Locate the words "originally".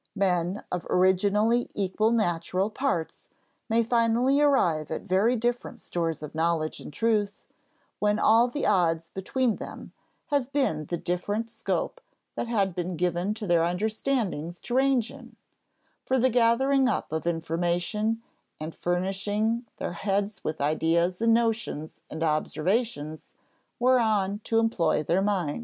0.89-1.69